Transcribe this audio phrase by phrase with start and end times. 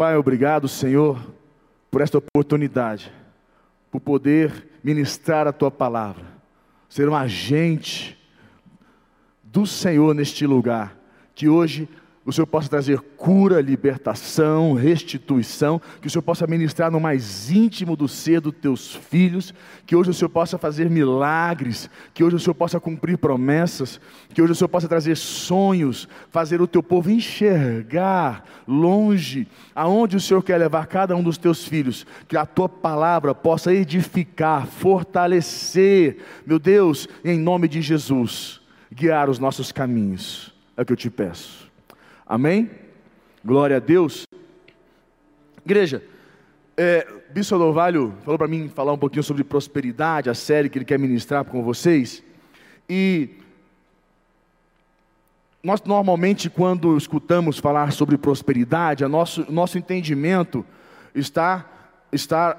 [0.00, 1.20] Pai, obrigado, Senhor,
[1.90, 3.12] por esta oportunidade,
[3.90, 6.24] por poder ministrar a tua palavra,
[6.88, 8.16] ser um agente
[9.44, 10.96] do Senhor neste lugar,
[11.34, 11.86] que hoje
[12.24, 17.96] o Senhor possa trazer cura, libertação, restituição, que o Senhor possa ministrar no mais íntimo
[17.96, 19.54] do ser dos teus filhos,
[19.86, 23.98] que hoje o Senhor possa fazer milagres, que hoje o Senhor possa cumprir promessas,
[24.34, 30.20] que hoje o Senhor possa trazer sonhos, fazer o teu povo enxergar longe aonde o
[30.20, 36.18] Senhor quer levar cada um dos teus filhos, que a tua palavra possa edificar, fortalecer,
[36.44, 38.60] meu Deus, em nome de Jesus,
[38.92, 40.52] guiar os nossos caminhos.
[40.76, 41.69] É o que eu te peço.
[42.30, 42.70] Amém?
[43.44, 44.24] Glória a Deus.
[45.64, 46.00] Igreja,
[46.76, 50.84] é, Bispo Novalho falou para mim falar um pouquinho sobre prosperidade, a série que ele
[50.84, 52.22] quer ministrar com vocês.
[52.88, 53.30] E
[55.60, 60.64] nós normalmente, quando escutamos falar sobre prosperidade, o nosso, nosso entendimento
[61.12, 61.68] está,
[62.12, 62.56] está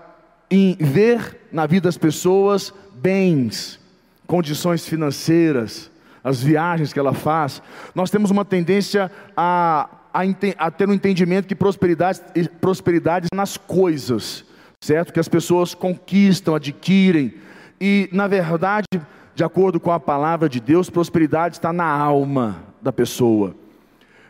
[0.49, 3.79] em ver na vida das pessoas bens,
[4.27, 5.89] condições financeiras,
[6.23, 7.61] as viagens que ela faz,
[7.95, 10.21] nós temos uma tendência a, a,
[10.57, 12.21] a ter um entendimento que prosperidade,
[12.59, 14.45] prosperidade nas coisas,
[14.79, 15.11] certo?
[15.11, 17.33] Que as pessoas conquistam, adquirem,
[17.79, 18.85] e na verdade,
[19.33, 23.55] de acordo com a palavra de Deus, prosperidade está na alma da pessoa.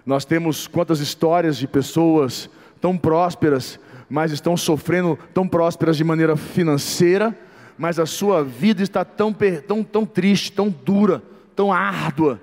[0.05, 6.35] Nós temos quantas histórias de pessoas tão prósperas, mas estão sofrendo, tão prósperas de maneira
[6.35, 7.37] financeira,
[7.77, 9.35] mas a sua vida está tão,
[9.67, 11.21] tão, tão triste, tão dura,
[11.55, 12.41] tão árdua.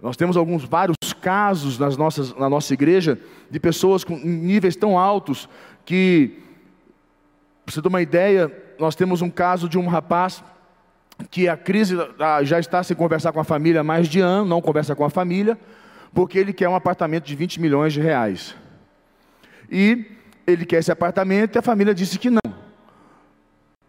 [0.00, 3.18] Nós temos alguns vários casos nas nossas, na nossa igreja
[3.50, 5.48] de pessoas com níveis tão altos
[5.84, 6.42] que,
[7.64, 10.44] para você ter uma ideia, nós temos um caso de um rapaz
[11.30, 11.96] que a crise
[12.42, 15.10] já está sem conversar com a família há mais de ano, não conversa com a
[15.10, 15.58] família,
[16.12, 18.54] porque ele quer um apartamento de 20 milhões de reais.
[19.70, 20.04] E
[20.46, 22.52] ele quer esse apartamento e a família disse que não.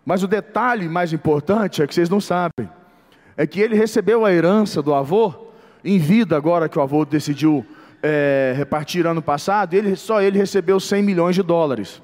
[0.05, 2.69] Mas o detalhe mais importante é que vocês não sabem
[3.37, 5.33] é que ele recebeu a herança do avô
[5.83, 7.65] em vida, agora que o avô decidiu
[8.01, 12.01] é, repartir ano passado, ele, só ele recebeu 100 milhões de dólares.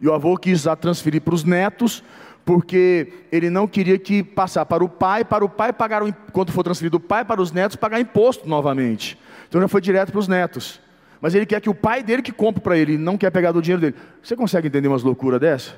[0.00, 2.02] E o avô quis transferir para os netos,
[2.44, 6.62] porque ele não queria que passar para o pai, para o pai pagar, quando for
[6.62, 9.18] transferido o pai para os netos, pagar imposto novamente.
[9.48, 10.80] Então já foi direto para os netos.
[11.20, 13.62] Mas ele quer que o pai dele que compre para ele, não quer pegar do
[13.62, 13.94] dinheiro dele.
[14.22, 15.74] Você consegue entender umas loucuras dessa?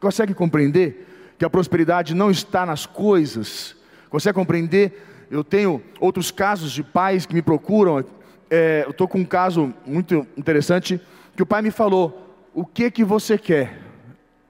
[0.00, 1.06] Consegue compreender?
[1.44, 3.76] Que a prosperidade não está nas coisas.
[4.08, 5.26] Consegue compreender?
[5.30, 8.02] Eu tenho outros casos de pais que me procuram.
[8.48, 10.98] É, eu estou com um caso muito interessante
[11.36, 13.78] que o pai me falou: O que que você quer?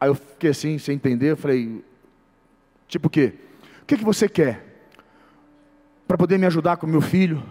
[0.00, 1.32] Aí eu fiquei assim, sem entender.
[1.32, 1.84] Eu falei:
[2.86, 3.32] Tipo o quê?
[3.82, 4.64] O que que você quer?
[6.06, 7.42] Para poder me ajudar com meu filho?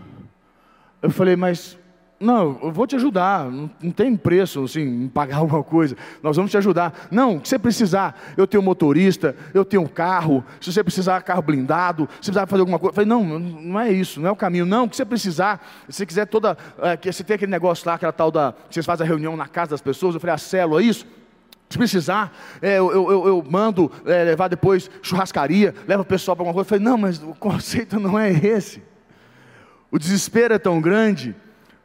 [1.02, 1.78] Eu falei: Mas
[2.24, 6.50] não, eu vou te ajudar, não, tem preço assim, em pagar alguma coisa, nós vamos
[6.50, 7.08] te ajudar.
[7.12, 11.22] Não, o que você precisar, eu tenho motorista, eu tenho um carro, se você precisar
[11.22, 12.92] carro blindado, se precisar fazer alguma coisa.
[12.92, 15.62] Eu falei, não, não é isso, não é o caminho, não, o que você precisar,
[15.90, 18.86] se você quiser toda, é, que você tem aquele negócio lá, aquela tal da, vocês
[18.86, 21.06] fazem a reunião na casa das pessoas, eu falei, a célula, é isso?
[21.70, 26.44] Se precisar, é, eu, eu, eu, mando é, levar depois churrascaria, leva o pessoal para
[26.44, 26.68] alguma coisa.
[26.68, 28.84] Eu falei, não, mas o conceito não é esse.
[29.90, 31.36] O desespero é tão grande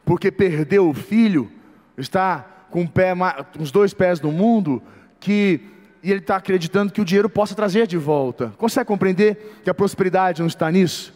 [0.09, 1.51] porque perdeu o filho,
[1.99, 3.13] está com pé,
[3.61, 4.83] os dois pés no mundo,
[5.21, 5.61] que
[6.03, 8.55] e ele está acreditando que o dinheiro possa trazer de volta.
[8.57, 11.13] Consegue compreender que a prosperidade não está nisso?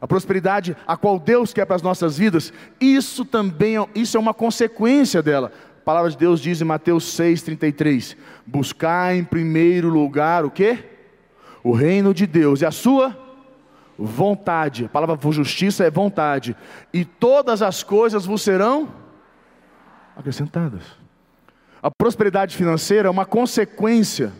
[0.00, 4.20] A prosperidade a qual Deus quer para as nossas vidas, isso também é, isso é
[4.20, 5.52] uma consequência dela.
[5.80, 10.80] A palavra de Deus diz em Mateus 6,33: Buscar em primeiro lugar o que?
[11.62, 13.16] O reino de Deus e a sua
[14.04, 14.86] vontade.
[14.86, 16.56] A palavra justiça é vontade.
[16.92, 18.92] E todas as coisas vos serão
[20.16, 20.82] acrescentadas.
[21.82, 24.32] A prosperidade financeira é uma consequência.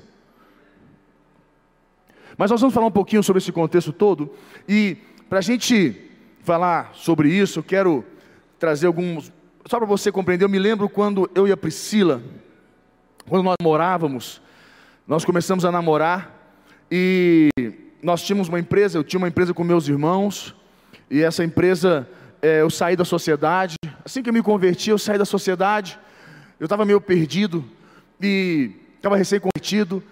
[2.37, 4.35] Mas nós vamos falar um pouquinho sobre esse contexto todo.
[4.69, 4.97] E
[5.29, 6.11] para a gente
[6.43, 8.05] falar sobre isso, eu quero
[8.59, 9.33] trazer alguns.
[9.67, 12.23] Só para você compreender, eu me lembro quando eu e a Priscila,
[13.29, 14.43] quando nós morávamos,
[15.07, 16.39] nós começamos a namorar
[16.91, 17.49] e
[18.03, 20.55] nós tínhamos uma empresa, eu tinha uma empresa com meus irmãos,
[21.09, 22.09] e essa empresa,
[22.43, 23.77] é, eu saí da sociedade.
[24.05, 25.99] Assim que eu me converti, eu saí da sociedade.
[26.59, 27.65] Eu estava meio perdido,
[28.21, 30.03] e estava recém-convertido.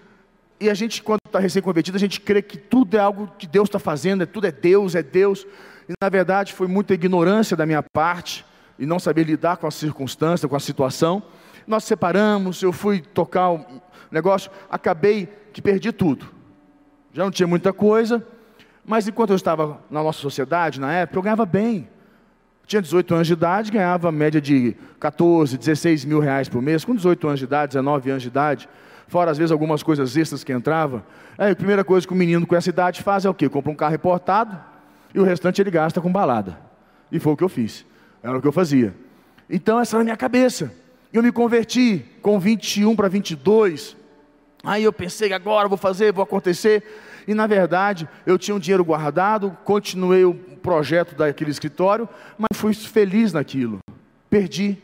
[0.60, 3.68] E a gente, quando está recém-convertido, a gente crê que tudo é algo que Deus
[3.68, 5.44] está fazendo, é, tudo é Deus, é Deus.
[5.88, 8.44] E na verdade foi muita ignorância da minha parte,
[8.78, 11.22] e não saber lidar com a circunstância, com a situação.
[11.66, 16.39] Nós separamos, eu fui tocar o negócio, acabei que perdi tudo
[17.12, 18.24] já não tinha muita coisa,
[18.84, 21.88] mas enquanto eu estava na nossa sociedade, na época, eu ganhava bem.
[22.66, 26.94] Tinha 18 anos de idade, ganhava média de 14, 16 mil reais por mês, com
[26.94, 28.68] 18 anos de idade, 19 anos de idade,
[29.08, 31.02] fora às vezes algumas coisas extras que entravam.
[31.36, 33.48] Aí a primeira coisa que o menino com essa idade faz é o quê?
[33.48, 34.56] Compra um carro reportado
[35.12, 36.56] e o restante ele gasta com balada.
[37.10, 37.84] E foi o que eu fiz,
[38.22, 38.94] era o que eu fazia.
[39.48, 40.72] Então essa era a minha cabeça.
[41.12, 43.96] Eu me converti com 21 para 22.
[44.62, 46.82] Aí eu pensei, agora vou fazer, vou acontecer.
[47.26, 52.08] E na verdade, eu tinha um dinheiro guardado, continuei o projeto daquele escritório,
[52.38, 53.78] mas fui feliz naquilo.
[54.28, 54.78] Perdi.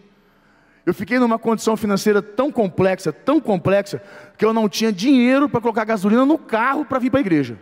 [0.85, 4.01] Eu fiquei numa condição financeira tão complexa, tão complexa,
[4.39, 7.59] que eu não tinha dinheiro para colocar gasolina no carro para vir para a igreja.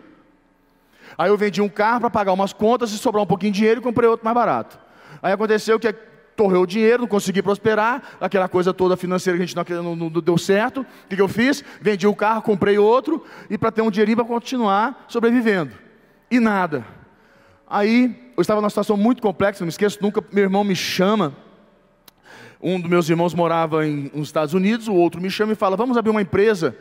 [1.17, 3.79] Aí eu vendi um carro para pagar umas contas e sobrar um pouquinho de dinheiro
[3.81, 4.77] e comprei outro mais barato.
[5.23, 5.87] Aí aconteceu que
[6.35, 10.09] torrei o dinheiro, não consegui prosperar, aquela coisa toda financeira que a gente não, não,
[10.09, 10.81] não deu certo.
[10.81, 11.63] O que, que, eu fiz?
[11.81, 15.71] Vendi o carro, comprei outro, e para ter um dinheirinho para continuar sobrevivendo.
[16.29, 16.85] E nada.
[17.67, 21.33] Aí eu estava numa situação muito complexa, não me esqueço nunca, meu irmão me chama.
[22.61, 25.75] Um dos meus irmãos morava em, nos Estados Unidos, o outro me chama e fala:
[25.75, 26.75] Vamos abrir uma empresa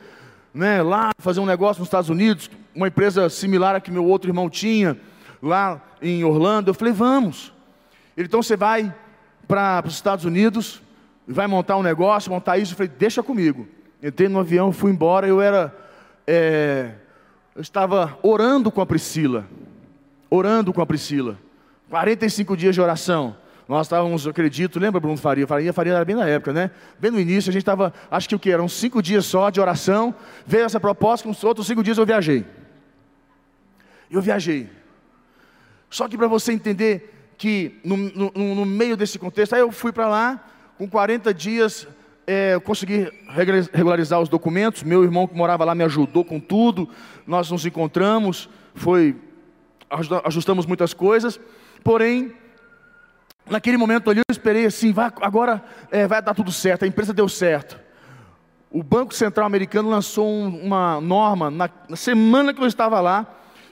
[0.53, 4.31] né, lá, fazer um negócio nos Estados Unidos, uma empresa similar a que meu outro
[4.31, 4.97] irmão tinha,
[5.43, 6.71] lá em Orlando.
[6.71, 7.53] Eu falei: Vamos.
[8.17, 8.95] Ele, então você vai
[9.46, 10.82] para os Estados Unidos,
[11.26, 12.73] vai montar um negócio, montar isso.
[12.73, 13.67] Eu falei, deixa comigo.
[14.02, 15.26] Entrei no avião, fui embora.
[15.26, 15.75] Eu era,
[16.26, 16.93] é,
[17.55, 19.46] eu estava orando com a Priscila,
[20.29, 21.38] orando com a Priscila.
[21.88, 23.37] 45 dias de oração.
[23.67, 25.46] Nós estávamos, eu acredito, lembra Bruno Faria?
[25.46, 26.70] Faria, Faria era bem na época, né?
[26.99, 28.50] Bem no início, a gente estava, acho que o que?
[28.50, 30.14] Eram cinco dias só de oração.
[30.46, 32.44] Veio essa proposta, com os outros cinco dias eu viajei.
[34.11, 34.69] Eu viajei.
[35.88, 39.92] Só que para você entender que no, no, no meio desse contexto, aí eu fui
[39.92, 40.44] para lá,
[40.78, 41.86] com 40 dias,
[42.26, 43.10] é, eu consegui
[43.72, 44.82] regularizar os documentos.
[44.82, 46.88] Meu irmão que morava lá me ajudou com tudo.
[47.26, 49.16] Nós nos encontramos, foi
[50.25, 51.38] ajustamos muitas coisas.
[51.82, 52.32] Porém,
[53.48, 56.84] naquele momento ali eu esperei assim, vai, agora é, vai dar tudo certo.
[56.84, 57.78] A empresa deu certo.
[58.70, 63.26] O Banco Central Americano lançou um, uma norma na, na semana que eu estava lá,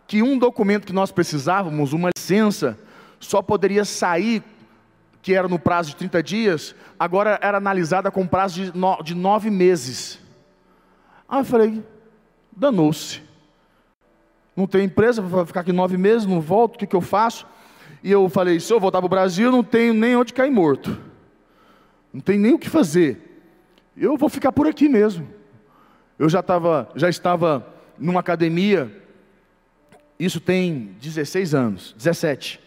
[0.07, 2.79] que um documento que nós precisávamos, uma licença
[3.23, 4.43] só poderia sair,
[5.23, 9.15] que era no prazo de 30 dias, agora era analisada com prazo de, no, de
[9.15, 10.19] nove meses.
[11.29, 11.83] Aí eu falei,
[12.55, 13.23] danou-se.
[14.57, 17.47] Não tem empresa, vou ficar aqui nove meses, não volto, o que, que eu faço?
[18.03, 20.99] E eu falei, se eu voltar para o Brasil, não tenho nem onde cair morto.
[22.13, 23.45] Não tem nem o que fazer.
[23.97, 25.27] Eu vou ficar por aqui mesmo.
[26.19, 27.67] Eu já, tava, já estava
[27.97, 28.91] numa academia,
[30.19, 32.61] isso tem 16 anos, 17.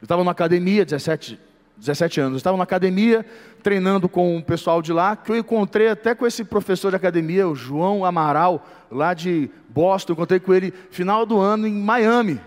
[0.00, 1.38] Eu estava na academia, 17,
[1.76, 3.24] 17 anos, eu estava na academia
[3.62, 7.48] treinando com o pessoal de lá, que eu encontrei até com esse professor de academia,
[7.48, 12.40] o João Amaral, lá de Boston, eu encontrei com ele final do ano em Miami.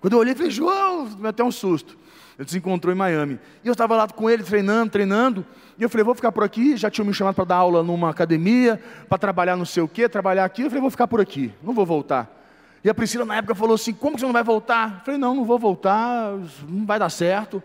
[0.00, 1.98] Quando eu olhei, falei, João, me até um susto.
[2.38, 3.38] Ele se encontrou em Miami.
[3.62, 5.46] E eu estava lá com ele, treinando, treinando.
[5.78, 6.74] E eu falei, vou ficar por aqui.
[6.74, 10.08] Já tinham me chamado para dar aula numa academia, para trabalhar não sei o quê,
[10.08, 10.62] trabalhar aqui.
[10.62, 12.39] Eu falei, vou ficar por aqui, não vou voltar.
[12.82, 14.98] E a Priscila na época falou assim: como que você não vai voltar?
[14.98, 16.32] Eu falei, não, não vou voltar,
[16.68, 17.62] não vai dar certo.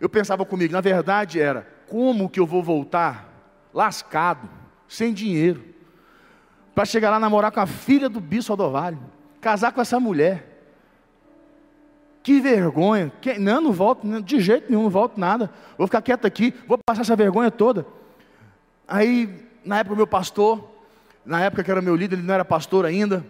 [0.00, 3.28] Eu pensava comigo, na verdade era, como que eu vou voltar
[3.72, 4.48] lascado,
[4.88, 5.64] sem dinheiro,
[6.74, 8.98] para chegar lá namorar com a filha do Bispo Aldovalho,
[9.40, 10.48] casar com essa mulher.
[12.22, 13.12] Que vergonha.
[13.20, 15.50] Que, não, não volto, de jeito nenhum, não volto nada.
[15.76, 17.84] Vou ficar quieto aqui, vou passar essa vergonha toda.
[18.86, 19.28] Aí,
[19.64, 20.70] na época, meu pastor,
[21.24, 23.24] na época que era meu líder, ele não era pastor ainda,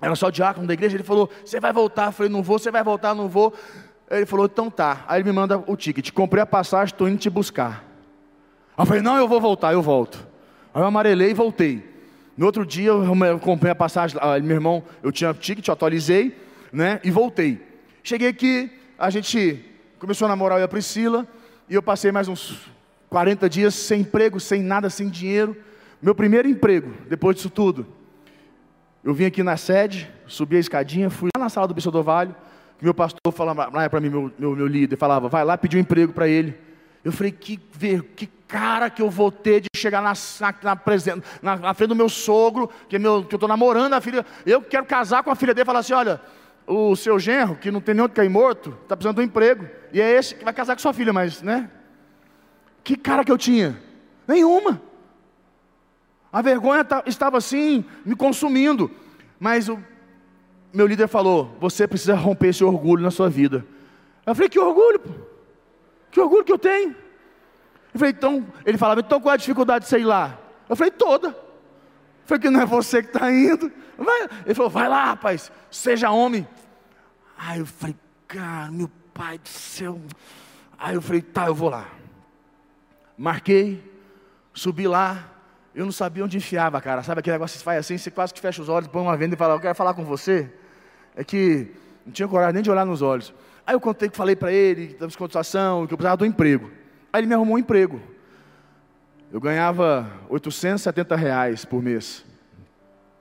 [0.00, 2.06] era só diácono da igreja, ele falou, você vai voltar?
[2.06, 3.52] Eu falei, não vou, você vai voltar, não vou.
[4.10, 5.04] Ele falou, então tá.
[5.06, 7.84] Aí ele me manda o ticket, comprei a passagem, estou indo te buscar.
[8.76, 10.26] Aí eu falei, não, eu vou voltar, eu volto.
[10.72, 11.88] Aí eu amarelei e voltei.
[12.36, 16.34] No outro dia eu comprei a passagem, ah, meu irmão, eu tinha ticket, eu atualizei,
[16.72, 17.60] né, e voltei.
[18.02, 19.62] Cheguei aqui, a gente
[19.98, 21.28] começou a namorar eu e a Priscila,
[21.68, 22.70] e eu passei mais uns
[23.10, 25.54] 40 dias sem emprego, sem nada, sem dinheiro.
[26.00, 27.86] Meu primeiro emprego, depois disso tudo,
[29.02, 32.02] eu vim aqui na sede, subi a escadinha, fui lá na sala do Bispo do
[32.02, 32.34] Vale,
[32.80, 36.12] meu pastor falava para mim, meu, meu, meu, líder, falava, vai lá pedir um emprego
[36.12, 36.56] para ele.
[37.04, 40.78] Eu falei, que, que cara que eu vou ter de chegar na, na,
[41.42, 44.24] na, na frente do meu sogro, que, é meu, que eu estou namorando a filha,
[44.44, 46.20] eu quero casar com a filha dele falar assim, olha,
[46.66, 49.66] o seu genro, que não tem nem onde cair morto, está precisando de um emprego.
[49.92, 51.70] E é esse que vai casar com sua filha, mas, né?
[52.84, 53.80] Que cara que eu tinha?
[54.26, 54.80] Nenhuma.
[56.32, 58.90] A vergonha estava assim, me consumindo.
[59.38, 59.82] Mas o
[60.72, 63.64] meu líder falou: você precisa romper esse orgulho na sua vida.
[64.24, 65.00] Eu falei: que orgulho?
[65.00, 65.10] Pô?
[66.10, 66.90] Que orgulho que eu tenho?
[67.92, 70.38] Eu falei: então, ele falava: então qual é a dificuldade de sair lá?
[70.68, 71.28] Eu falei: toda.
[71.28, 71.34] Eu
[72.26, 73.70] falei: que não é você que está indo.
[73.98, 74.28] Vai.
[74.44, 76.46] Ele falou: vai lá, rapaz, seja homem.
[77.36, 77.96] Aí eu falei:
[78.28, 80.00] cara, meu pai do céu.
[80.78, 81.86] Aí eu falei, tá, eu vou lá.
[83.18, 83.84] Marquei,
[84.54, 85.30] subi lá,
[85.74, 87.02] eu não sabia onde enfiava, cara.
[87.02, 89.16] Sabe aquele negócio que você faz assim, você quase que fecha os olhos, põe uma
[89.16, 90.50] venda e fala, eu quero falar com você.
[91.14, 91.68] É que
[92.04, 93.32] não tinha coragem nem de olhar nos olhos.
[93.66, 96.70] Aí eu contei que falei para ele, da descontação, que eu precisava do emprego.
[97.12, 98.00] Aí ele me arrumou um emprego.
[99.32, 102.24] Eu ganhava 870 reais por mês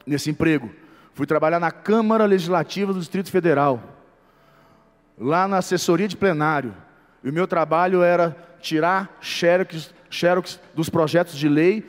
[0.05, 0.71] nesse emprego.
[1.13, 3.83] Fui trabalhar na Câmara Legislativa do Distrito Federal,
[5.17, 6.73] lá na assessoria de plenário.
[7.23, 11.85] E o meu trabalho era tirar xerox, xerox dos projetos de lei,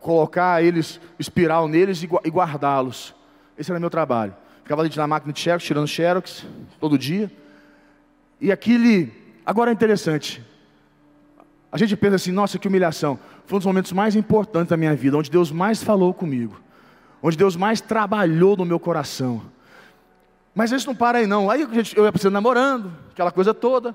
[0.00, 3.14] colocar eles, espiral neles e guardá-los.
[3.56, 4.34] Esse era meu trabalho.
[4.62, 6.46] Ficava ali na máquina de xerox, tirando xerox,
[6.78, 7.30] todo dia.
[8.40, 9.12] E aquele,
[9.44, 10.42] agora é interessante.
[11.70, 13.18] A gente pensa assim, nossa, que humilhação.
[13.46, 16.60] Foi um dos momentos mais importantes da minha vida, onde Deus mais falou comigo.
[17.22, 19.42] Onde Deus mais trabalhou no meu coração.
[20.54, 21.50] Mas isso não para aí não.
[21.50, 23.94] Aí eu ia namorando, aquela coisa toda.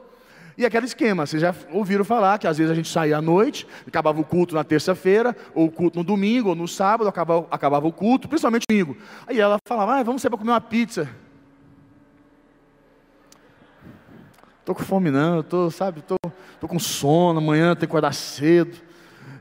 [0.58, 3.68] E aquele esquema, vocês já ouviram falar que às vezes a gente saía à noite,
[3.86, 7.88] acabava o culto na terça-feira, ou o culto no domingo, ou no sábado, acabava, acabava
[7.88, 8.96] o culto, principalmente domingo.
[9.28, 11.10] Aí ela falava, ah, vamos sair para comer uma pizza.
[14.64, 16.16] Tô com fome não, tô, sabe, tô,
[16.60, 18.78] tô com sono, amanhã tenho que acordar cedo.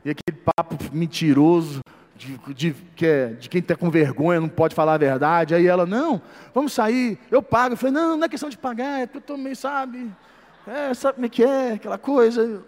[0.03, 1.79] E aquele papo mentiroso
[2.15, 5.55] de, de, de, é, de quem está com vergonha, não pode falar a verdade.
[5.55, 6.21] Aí ela, não,
[6.53, 7.73] vamos sair, eu pago.
[7.73, 10.11] Eu falei, não, não é questão de pagar, é que eu estou meio, sabe,
[10.67, 12.61] é, sabe como é que é, aquela coisa.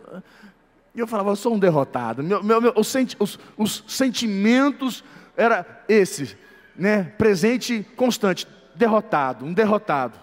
[0.94, 2.24] E eu falava, eu sou um derrotado.
[2.24, 5.04] Meu, meu, meu, os, os, os sentimentos
[5.36, 6.38] era esse,
[6.76, 7.04] né?
[7.18, 10.20] Presente constante, derrotado, um derrotado.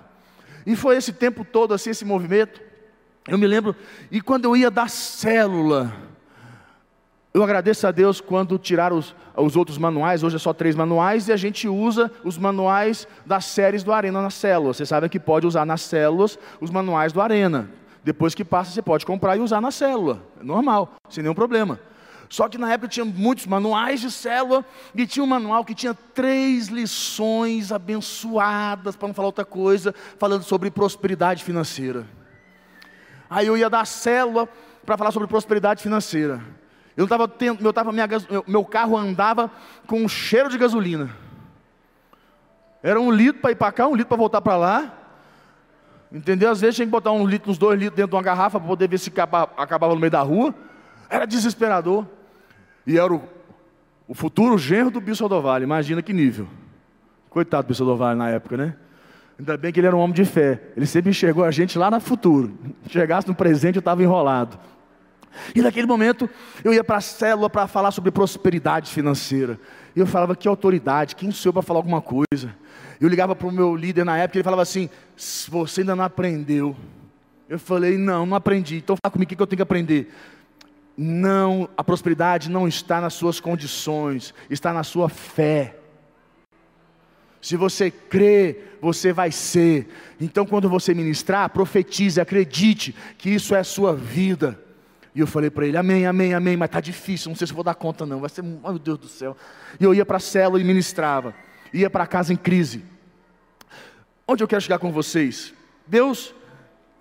[0.67, 2.61] E foi esse tempo todo assim, esse movimento.
[3.27, 3.75] Eu me lembro,
[4.11, 5.93] e quando eu ia da célula,
[7.35, 11.27] eu agradeço a Deus quando tiraram os, os outros manuais, hoje é só três manuais,
[11.27, 14.73] e a gente usa os manuais das séries do Arena na célula.
[14.73, 17.69] Você sabe que pode usar nas células os manuais do Arena.
[18.05, 20.23] Depois que passa, você pode comprar e usar na célula.
[20.41, 21.81] É normal, sem nenhum problema.
[22.29, 24.65] Só que na época tinha muitos manuais de célula
[24.95, 30.45] e tinha um manual que tinha três lições abençoadas, para não falar outra coisa, falando
[30.45, 32.07] sobre prosperidade financeira.
[33.29, 34.49] Aí eu ia dar célula
[34.87, 36.41] para falar sobre prosperidade financeira.
[36.97, 38.09] Eu estava tendo, meu, tava, minha,
[38.47, 39.51] meu carro andava
[39.87, 41.11] com um cheiro de gasolina.
[42.83, 44.99] Era um litro para ir para cá, um litro para voltar para lá.
[46.13, 46.51] Entendeu?
[46.51, 48.69] Às vezes tinha que botar um litro, uns dois litros dentro de uma garrafa para
[48.69, 50.55] poder ver se acabava, acabava no meio da rua.
[51.11, 52.07] Era desesperador.
[52.87, 53.23] E era o,
[54.07, 55.65] o futuro genro do Bispo do Vale.
[55.65, 56.47] Imagina que nível.
[57.29, 58.77] Coitado do Bispo do Vale na época, né?
[59.37, 60.61] Ainda bem que ele era um homem de fé.
[60.77, 62.57] Ele sempre enxergou a gente lá no futuro.
[62.89, 64.57] Chegasse no presente, eu estava enrolado.
[65.55, 66.29] E naquele momento
[66.63, 69.59] eu ia para a célula para falar sobre prosperidade financeira.
[69.95, 72.55] E eu falava, que autoridade, quem sou eu para falar alguma coisa?
[73.01, 74.89] Eu ligava para o meu líder na época, ele falava assim:
[75.49, 76.77] você ainda não aprendeu.
[77.49, 78.77] Eu falei, não, não aprendi.
[78.77, 80.13] Então fala comigo o que eu tenho que aprender.
[80.97, 85.77] Não, a prosperidade não está nas suas condições, está na sua fé.
[87.45, 89.89] Se você crê, você vai ser.
[90.19, 94.59] Então, quando você ministrar, profetize, acredite que isso é a sua vida.
[95.15, 97.63] E eu falei para ele: Amém, amém, amém, mas está difícil, não sei se vou
[97.63, 98.21] dar conta, não.
[98.21, 99.37] Vai ser, meu Deus do céu.
[99.79, 101.35] E eu ia para a célula e ministrava,
[101.73, 102.85] ia para casa em crise.
[104.27, 105.53] Onde eu quero chegar com vocês?
[105.87, 106.35] Deus,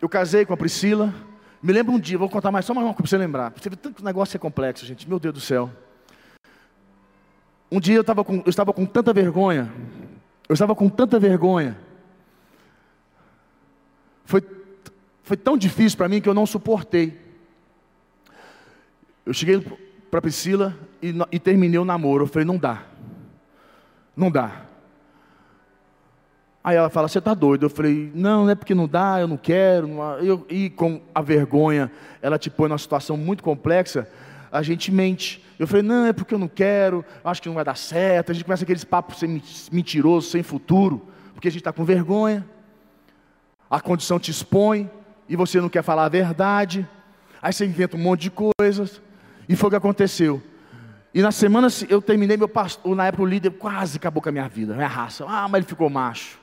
[0.01, 1.13] eu casei com a Priscila,
[1.61, 3.53] me lembro um dia, vou contar mais só uma coisa para você lembrar.
[3.55, 5.07] Vê tanto negócio é complexo, gente.
[5.07, 5.71] Meu Deus do céu.
[7.71, 9.71] Um dia eu, tava com, eu estava com tanta vergonha.
[10.47, 11.79] Eu estava com tanta vergonha.
[14.25, 14.43] Foi,
[15.23, 17.22] foi tão difícil para mim que eu não suportei.
[19.25, 19.65] Eu cheguei
[20.11, 22.23] para Priscila e, e terminei o namoro.
[22.23, 22.83] Eu falei, não dá.
[24.15, 24.63] Não dá.
[26.63, 27.65] Aí ela fala, você está doido?
[27.65, 29.87] Eu falei, não, não é porque não dá, eu não quero.
[29.87, 34.07] Não eu, e com a vergonha, ela te põe numa situação muito complexa,
[34.49, 35.43] a gente mente.
[35.59, 38.31] Eu falei, não, é porque eu não quero, acho que não vai dar certo.
[38.31, 39.21] A gente começa aqueles papos
[39.71, 42.47] mentiroso, sem futuro, porque a gente está com vergonha.
[43.69, 44.89] A condição te expõe
[45.27, 46.87] e você não quer falar a verdade.
[47.41, 49.01] Aí você inventa um monte de coisas.
[49.47, 50.41] E foi o que aconteceu.
[51.13, 54.31] E na semana eu terminei meu pastor, na época o líder quase acabou com a
[54.31, 55.25] minha vida, minha raça.
[55.27, 56.39] Ah, mas ele ficou macho.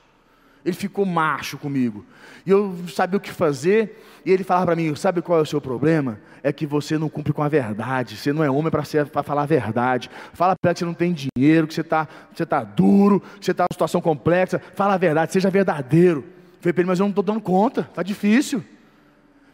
[0.63, 2.05] Ele ficou macho comigo.
[2.45, 4.01] E eu sabia o que fazer.
[4.25, 6.19] E ele falava para mim: Sabe qual é o seu problema?
[6.43, 8.15] É que você não cumpre com a verdade.
[8.15, 8.83] Você não é homem para
[9.23, 10.09] falar a verdade.
[10.33, 13.45] Fala para ela que você não tem dinheiro, que você está você tá duro, que
[13.45, 14.61] você está numa situação complexa.
[14.75, 16.19] Fala a verdade, seja verdadeiro.
[16.19, 18.63] Eu falei para ele: Mas eu não estou dando conta, está difícil.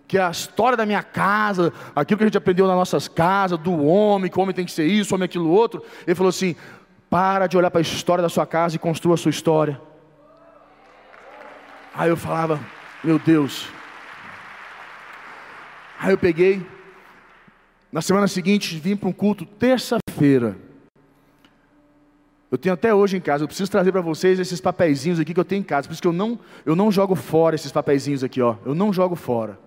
[0.08, 3.86] Que a história da minha casa, aquilo que a gente aprendeu nas nossas casas, do
[3.86, 5.84] homem, que o homem tem que ser isso, o homem aquilo outro.
[6.06, 6.56] Ele falou assim:
[7.10, 9.82] Para de olhar para a história da sua casa e construa a sua história.
[11.98, 12.60] Aí eu falava,
[13.04, 13.68] meu Deus.
[16.00, 16.64] Aí eu peguei,
[17.92, 20.56] na semana seguinte vim para um culto, terça-feira.
[22.52, 25.40] Eu tenho até hoje em casa, eu preciso trazer para vocês esses papeizinhos aqui que
[25.40, 28.24] eu tenho em casa, por isso que eu não, eu não jogo fora esses papeizinhos
[28.24, 28.58] aqui, ó.
[28.64, 29.58] Eu não jogo fora.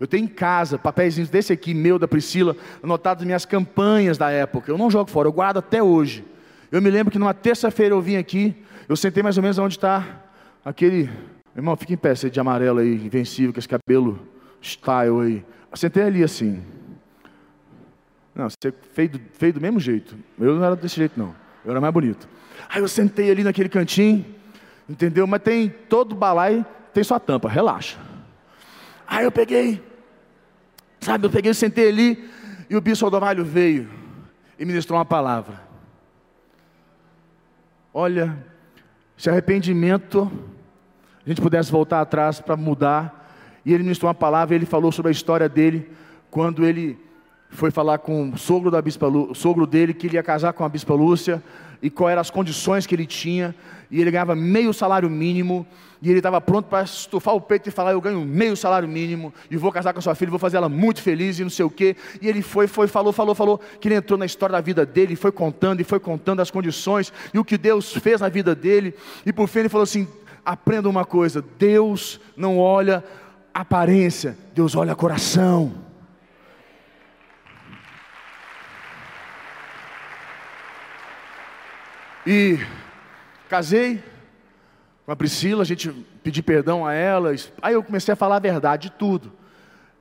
[0.00, 4.70] Eu tenho em casa papeizinhos desse aqui, meu, da Priscila, anotados minhas campanhas da época.
[4.70, 6.24] Eu não jogo fora, eu guardo até hoje.
[6.70, 8.54] Eu me lembro que numa terça-feira eu vim aqui,
[8.88, 10.22] eu sentei mais ou menos onde está
[10.64, 11.10] aquele.
[11.56, 14.20] Irmão, fica em pé, você de amarelo aí, invencível, com esse cabelo
[14.62, 15.44] style aí.
[15.70, 16.62] Eu sentei ali assim.
[18.34, 20.16] Não, você feio, feio do mesmo jeito.
[20.38, 21.34] Eu não era desse jeito, não.
[21.64, 22.28] Eu era mais bonito.
[22.68, 24.24] Aí eu sentei ali naquele cantinho,
[24.88, 25.26] entendeu?
[25.26, 26.64] Mas tem todo balai,
[26.94, 27.98] tem sua tampa, relaxa.
[29.06, 29.82] Aí eu peguei,
[31.00, 32.30] sabe, eu peguei, sentei ali,
[32.68, 33.88] e o bispo Aldovalho veio
[34.58, 35.60] e ministrou uma palavra.
[37.92, 38.36] Olha,
[39.16, 40.30] se arrependimento,
[41.24, 43.32] a gente pudesse voltar atrás para mudar,
[43.64, 45.90] e ele ministrou uma palavra, ele falou sobre a história dele,
[46.30, 46.98] quando ele
[47.50, 50.64] foi falar com o sogro, da Bispa Lú, sogro dele que ele ia casar com
[50.64, 51.42] a Bispa Lúcia
[51.82, 53.54] e quais eram as condições que ele tinha,
[53.90, 55.66] e ele ganhava meio salário mínimo,
[56.00, 59.32] e ele estava pronto para estufar o peito e falar: Eu ganho meio salário mínimo,
[59.50, 61.64] e vou casar com a sua filha, vou fazer ela muito feliz, e não sei
[61.64, 61.96] o quê.
[62.20, 65.16] E ele foi, foi, falou, falou, falou, que ele entrou na história da vida dele,
[65.16, 68.94] foi contando, e foi contando as condições, e o que Deus fez na vida dele,
[69.24, 70.06] e por fim ele falou assim:
[70.44, 73.02] Aprenda uma coisa, Deus não olha
[73.52, 75.87] aparência, Deus olha coração.
[82.26, 82.58] E
[83.48, 84.02] casei
[85.06, 85.90] com a Priscila, a gente
[86.22, 87.34] pediu perdão a ela.
[87.62, 89.32] Aí eu comecei a falar a verdade de tudo.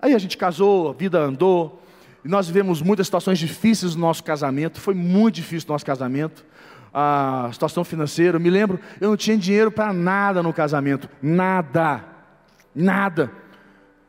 [0.02, 1.82] Aí a gente casou, a vida andou.
[2.26, 4.82] E nós vivemos muitas situações difíceis no nosso casamento.
[4.82, 6.46] Foi muito difícil o nosso casamento.
[6.94, 8.36] A situação financeira.
[8.36, 11.08] Eu me lembro, eu não tinha dinheiro para nada no casamento.
[11.22, 12.04] Nada.
[12.76, 13.32] Nada.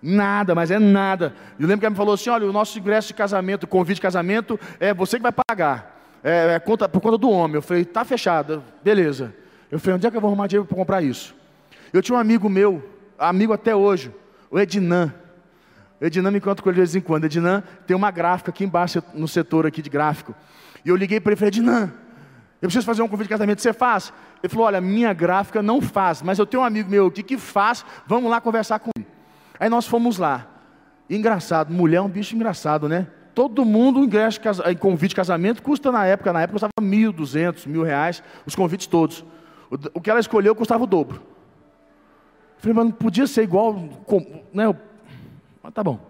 [0.02, 1.34] Nada, mas é nada.
[1.58, 4.02] Eu lembro que ela me falou assim: olha, o nosso ingresso de casamento, convite de
[4.02, 7.56] casamento, é você que vai pagar é, é conta, por conta do homem.
[7.56, 9.34] Eu falei, tá fechado, beleza.
[9.70, 11.34] Eu falei, onde é que eu vou arrumar dinheiro para comprar isso?
[11.92, 12.82] Eu tinha um amigo meu,
[13.18, 14.12] amigo até hoje,
[14.50, 15.12] o Ednan.
[16.00, 17.24] O Ednan me conta com ele de vez em quando.
[17.24, 20.34] Ednan tem uma gráfica aqui embaixo, no setor aqui de gráfico.
[20.84, 21.92] E eu liguei para ele e falei, Ednan,
[22.60, 24.12] eu preciso fazer um convite de casamento, você faz?
[24.42, 27.36] Ele falou, olha, minha gráfica não faz, mas eu tenho um amigo meu aqui que
[27.36, 29.06] faz, vamos lá conversar com ele.
[29.58, 30.46] Aí nós fomos lá.
[31.08, 33.06] Engraçado, mulher é um bicho engraçado, né?
[33.38, 37.66] Todo mundo ingresso em convite de casamento custa na época, na época custava mil, duzentos,
[37.66, 39.24] mil reais, os convites todos.
[39.94, 41.22] O, que ela escolheu custava o dobro.
[41.22, 43.74] Eu falei, mas não podia ser igual,
[44.52, 44.74] né?
[45.62, 46.00] Mas tá bom.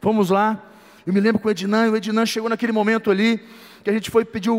[0.00, 0.60] Fomos lá,
[1.06, 3.40] eu me lembro com o Ednan, e o Ednan chegou naquele momento ali,
[3.84, 4.50] que a gente foi pedir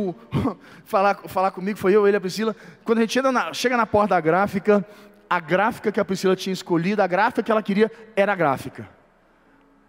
[0.86, 2.56] falar, falar comigo, foi eu, ele a Priscila.
[2.86, 4.88] Quando a gente chega na, chega na porta da gráfica,
[5.30, 8.96] a gráfica que a Priscila tinha escolhido, a gráfica que ela queria, era a gráfica.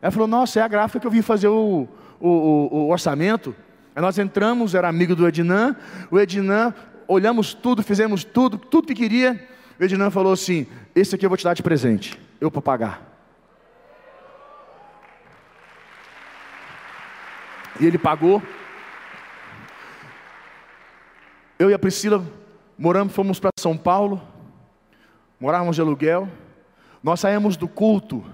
[0.00, 1.88] Ela falou: Nossa, é a gráfica que eu vim fazer o,
[2.20, 3.54] o, o, o orçamento.
[3.94, 5.76] Aí nós entramos, era amigo do Ednan.
[6.11, 6.74] O Ednan,
[7.06, 9.48] olhamos tudo, fizemos tudo, tudo que queria.
[9.78, 13.02] O Ednan falou assim: Esse aqui eu vou te dar de presente, eu para pagar.
[17.80, 18.42] E ele pagou.
[21.58, 22.24] Eu e a Priscila
[22.78, 24.22] moramos, fomos para São Paulo,
[25.40, 26.28] morávamos de aluguel.
[27.02, 28.24] Nós saímos do culto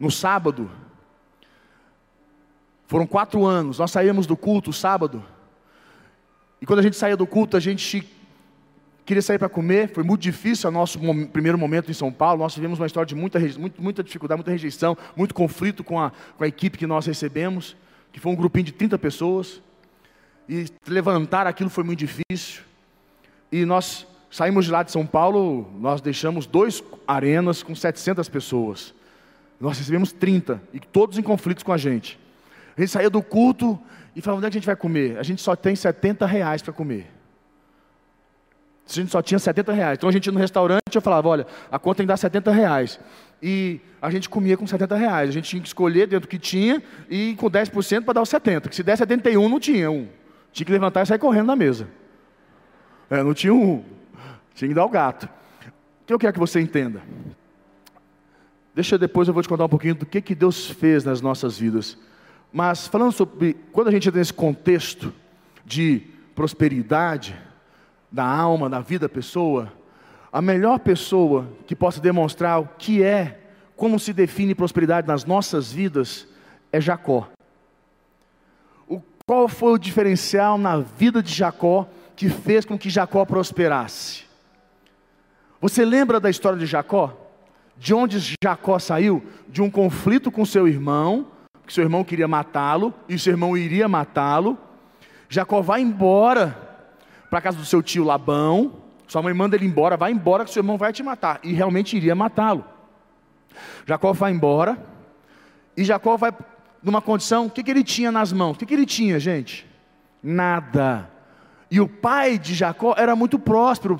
[0.00, 0.68] no sábado
[2.92, 5.24] foram quatro anos, nós saímos do culto sábado,
[6.60, 8.06] e quando a gente saía do culto, a gente
[9.06, 10.98] queria sair para comer, foi muito difícil o nosso
[11.32, 13.40] primeiro momento em São Paulo, nós tivemos uma história de muita,
[13.78, 17.74] muita dificuldade, muita rejeição, muito conflito com a, com a equipe que nós recebemos,
[18.12, 19.62] que foi um grupinho de 30 pessoas,
[20.46, 22.62] e levantar aquilo foi muito difícil,
[23.50, 28.94] e nós saímos de lá de São Paulo, nós deixamos dois arenas com 700 pessoas,
[29.58, 32.20] nós recebemos 30, e todos em conflitos com a gente,
[32.76, 33.78] a gente saía do culto
[34.14, 35.18] e falava: onde é que a gente vai comer?
[35.18, 37.06] A gente só tem 70 reais para comer.
[38.88, 39.98] A gente só tinha 70 reais.
[39.98, 42.50] Então a gente ia no restaurante eu falava: olha, a conta tem que dar 70
[42.50, 43.00] reais.
[43.42, 45.28] E a gente comia com 70 reais.
[45.28, 48.28] A gente tinha que escolher dentro do que tinha e com 10% para dar os
[48.28, 48.68] 70.
[48.68, 50.08] Que se der 71, não tinha um.
[50.52, 51.88] Tinha que levantar e sair correndo na mesa.
[53.10, 53.84] É, não tinha um.
[54.54, 55.24] Tinha que dar o gato.
[55.24, 57.02] O que eu quero que você entenda?
[58.74, 61.58] Deixa depois eu vou te contar um pouquinho do que, que Deus fez nas nossas
[61.58, 61.98] vidas.
[62.52, 65.12] Mas falando sobre quando a gente entra nesse contexto
[65.64, 66.02] de
[66.34, 67.34] prosperidade
[68.10, 69.72] da alma, da vida da pessoa,
[70.30, 73.40] a melhor pessoa que possa demonstrar o que é,
[73.74, 76.26] como se define prosperidade nas nossas vidas,
[76.70, 77.28] é Jacó.
[78.86, 84.24] O, qual foi o diferencial na vida de Jacó que fez com que Jacó prosperasse?
[85.60, 87.16] Você lembra da história de Jacó?
[87.78, 89.24] De onde Jacó saiu?
[89.48, 91.31] De um conflito com seu irmão,
[91.66, 94.58] que seu irmão queria matá-lo, e seu irmão iria matá-lo.
[95.28, 96.56] Jacó vai embora
[97.30, 98.74] para a casa do seu tio Labão.
[99.06, 101.40] Sua mãe manda ele embora, vai embora que seu irmão vai te matar.
[101.42, 102.64] E realmente iria matá-lo.
[103.86, 104.78] Jacó vai embora.
[105.76, 106.32] E Jacó vai
[106.82, 108.56] numa condição, o que, que ele tinha nas mãos?
[108.56, 109.66] O que, que ele tinha, gente?
[110.22, 111.08] Nada.
[111.70, 113.98] E o pai de Jacó era muito próspero,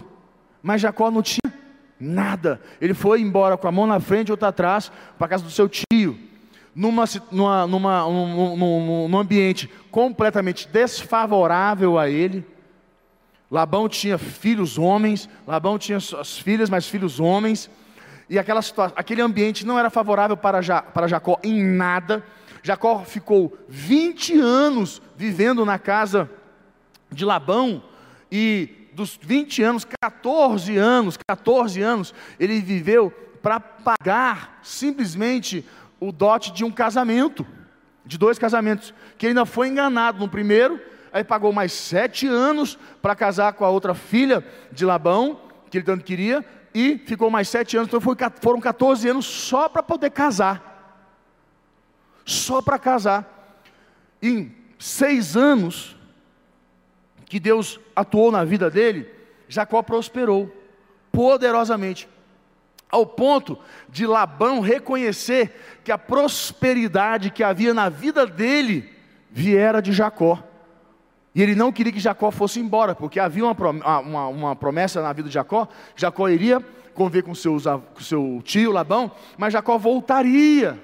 [0.63, 1.53] mas Jacó não tinha
[1.99, 2.61] nada.
[2.81, 5.51] Ele foi embora com a mão na frente e outra atrás para a casa do
[5.51, 6.19] seu tio,
[6.75, 12.45] numa, numa, numa, num, num, num ambiente completamente desfavorável a ele.
[13.51, 17.71] Labão tinha filhos homens, Labão tinha suas filhas, mas filhos homens,
[18.29, 22.25] e aquela situação, aquele ambiente não era favorável para, ja, para Jacó em nada.
[22.63, 26.31] Jacó ficou 20 anos vivendo na casa
[27.11, 27.83] de Labão,
[28.31, 33.11] e dos 20 anos, 14 anos, 14 anos, ele viveu
[33.43, 35.67] para pagar simplesmente
[36.03, 37.47] o dote de um casamento,
[38.05, 40.81] de dois casamentos, que ainda foi enganado no primeiro,
[41.13, 45.85] aí pagou mais sete anos para casar com a outra filha de Labão, que ele
[45.85, 50.11] tanto queria, e ficou mais sete anos, então foi, foram 14 anos só para poder
[50.11, 51.07] casar.
[52.25, 53.57] Só para casar.
[54.21, 55.97] Em seis anos,
[57.27, 59.09] que Deus atuou na vida dele,
[59.49, 60.53] Jacó prosperou
[61.13, 62.09] poderosamente,
[62.93, 68.89] ao ponto de Labão reconhecer que a prosperidade que havia na vida dele
[69.31, 70.45] viera de Jacó.
[71.35, 75.11] E ele não queria que Jacó fosse embora, porque havia uma, uma, uma promessa na
[75.15, 80.79] vida de Jacó: Jacó iria conviver com, seus, com seu tio Labão, mas Jacó voltaria.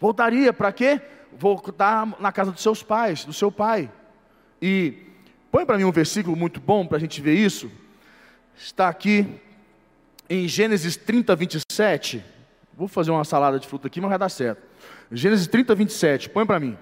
[0.00, 0.98] Voltaria para quê?
[1.38, 3.90] Voltar na casa dos seus pais, do seu pai.
[4.62, 4.94] E
[5.52, 7.70] põe para mim um versículo muito bom para a gente ver isso.
[8.56, 9.40] Está aqui
[10.28, 12.24] em Gênesis 30, 27.
[12.76, 14.62] Vou fazer uma salada de fruta aqui, mas vai dar certo.
[15.10, 16.30] Gênesis 30, 27.
[16.30, 16.76] Põe para mim.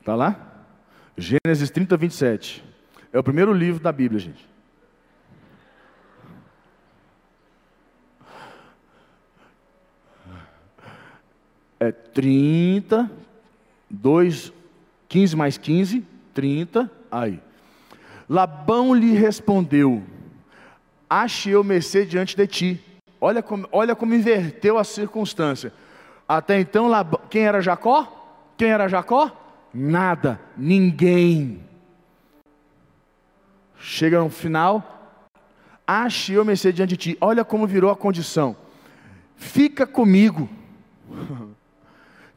[0.00, 0.64] Está lá?
[1.16, 2.64] Gênesis 30, 27.
[3.12, 4.52] É o primeiro livro da Bíblia, gente.
[11.82, 13.10] é 30,
[13.90, 14.52] 2,
[15.08, 17.40] 15 mais 15, 30, aí.
[18.32, 20.02] Labão lhe respondeu:
[21.08, 22.84] Achei eu mercê diante de ti.
[23.20, 25.70] Olha como, olha como inverteu a circunstância.
[26.26, 28.50] Até então, Labão, quem era Jacó?
[28.56, 29.30] Quem era Jacó?
[29.74, 31.62] Nada, ninguém.
[33.78, 35.12] Chega no final,
[35.86, 37.18] achei eu mercê diante de ti.
[37.20, 38.56] Olha como virou a condição.
[39.36, 40.48] Fica comigo.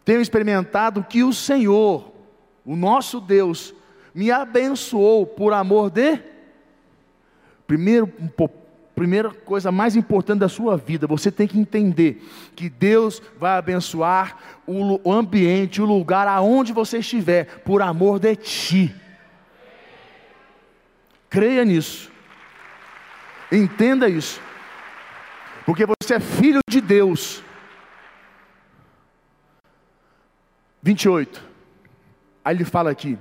[0.04, 2.12] tenho experimentado que o Senhor,
[2.66, 3.74] o nosso Deus,
[4.16, 6.18] me abençoou por amor de.
[7.68, 8.12] Primeiro,
[8.96, 12.24] primeira coisa mais importante da sua vida, você tem que entender
[12.56, 18.96] que Deus vai abençoar o ambiente, o lugar aonde você estiver, por amor de ti.
[21.30, 22.10] Creia nisso.
[23.52, 24.40] Entenda isso.
[25.66, 27.44] Porque você é filho de Deus.
[30.82, 31.44] 28.
[32.46, 33.18] Aí ele fala aqui: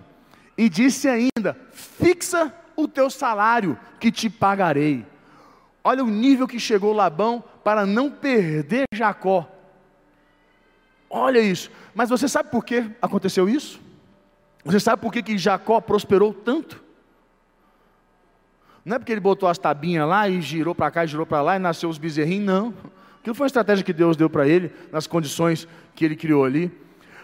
[0.56, 5.04] E disse ainda: Fixa o teu salário, que te pagarei.
[5.82, 9.48] Olha o nível que chegou Labão para não perder Jacó.
[11.10, 11.70] Olha isso.
[11.94, 13.80] Mas você sabe por que aconteceu isso?
[14.64, 16.82] Você sabe por que, que Jacó prosperou tanto?
[18.84, 21.42] Não é porque ele botou as tabinhas lá e girou para cá e girou para
[21.42, 22.74] lá e nasceu os bezerrinhos, não.
[23.20, 26.70] Aquilo foi uma estratégia que Deus deu para ele, nas condições que ele criou ali.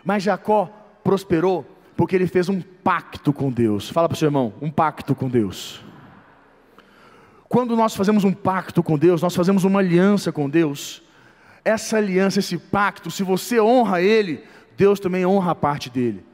[0.04, 0.66] Mas Jacó
[1.02, 3.90] prosperou porque ele fez um pacto com Deus.
[3.90, 5.82] Fala para o seu irmão, um pacto com Deus.
[7.48, 11.02] Quando nós fazemos um pacto com Deus, nós fazemos uma aliança com Deus.
[11.64, 14.44] Essa aliança, esse pacto, se você honra ele,
[14.76, 16.24] Deus também honra a parte dele.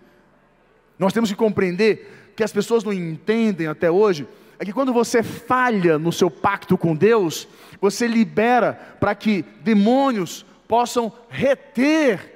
[0.98, 4.26] Nós temos que compreender que as pessoas não entendem até hoje,
[4.58, 7.48] é que quando você falha no seu pacto com Deus,
[7.80, 12.34] você libera para que demônios possam reter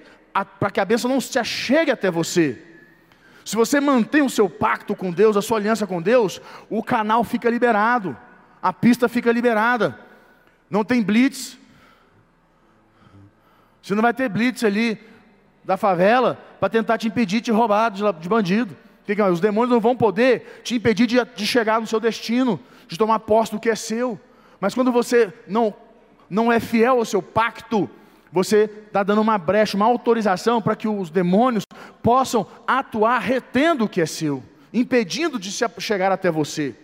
[0.59, 2.69] para que a bênção não se achegue até você.
[3.51, 7.25] Se você mantém o seu pacto com Deus, a sua aliança com Deus, o canal
[7.25, 8.17] fica liberado,
[8.63, 9.99] a pista fica liberada,
[10.71, 11.59] não tem blitz.
[13.83, 14.97] Você não vai ter blitz ali
[15.65, 18.77] da favela para tentar te impedir de te roubar de bandido.
[19.33, 23.19] Os demônios não vão poder te impedir de, de chegar no seu destino, de tomar
[23.19, 24.17] posse do que é seu.
[24.61, 25.75] Mas quando você não,
[26.31, 27.91] não é fiel ao seu pacto,
[28.33, 31.64] você está dando uma brecha, uma autorização para que os demônios
[32.03, 36.77] possam atuar retendo o que é seu, impedindo de chegar até você.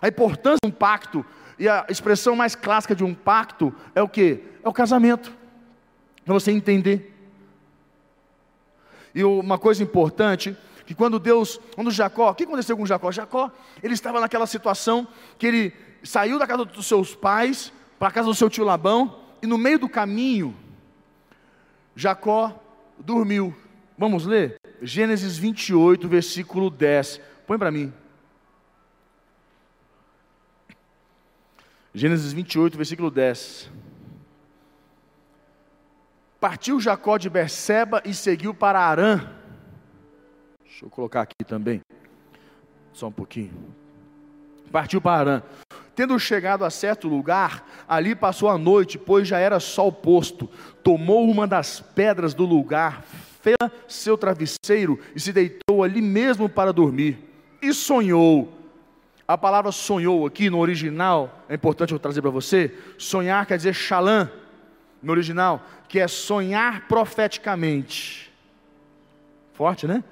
[0.00, 1.24] A importância de um pacto
[1.58, 4.42] e a expressão mais clássica de um pacto é o que?
[4.64, 5.32] É o casamento.
[6.24, 7.14] Para você entender.
[9.14, 13.12] E uma coisa importante, que quando Deus, quando Jacó, o que aconteceu com Jacó?
[13.12, 13.50] Jacó,
[13.82, 15.06] ele estava naquela situação
[15.38, 19.20] que ele saiu da casa dos seus pais para a casa do seu tio Labão,
[19.40, 20.56] e no meio do caminho,
[21.94, 22.60] Jacó
[22.98, 23.54] dormiu.
[23.96, 24.56] Vamos ler?
[24.80, 27.20] Gênesis 28, versículo 10.
[27.46, 27.92] Põe para mim.
[31.94, 33.70] Gênesis 28, versículo 10.
[36.40, 39.30] Partiu Jacó de Berseba e seguiu para Arã.
[40.64, 41.80] Deixa eu colocar aqui também.
[42.92, 43.52] Só um pouquinho.
[44.72, 45.42] Partiu para Arã.
[45.94, 50.48] Tendo chegado a certo lugar, ali passou a noite, pois já era sol posto.
[50.82, 53.04] Tomou uma das pedras do lugar,
[53.42, 57.18] fez seu travesseiro e se deitou ali mesmo para dormir.
[57.60, 58.58] E sonhou.
[59.28, 62.74] A palavra sonhou aqui no original, é importante eu trazer para você.
[62.98, 64.30] Sonhar quer dizer xalã,
[65.02, 68.32] no original, que é sonhar profeticamente.
[69.52, 70.02] Forte, né?